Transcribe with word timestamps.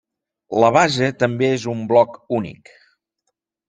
La 0.63 0.71
base 0.77 1.11
també 1.25 1.51
és 1.59 1.69
un 1.77 1.87
bloc 1.95 2.19
únic. 2.43 2.77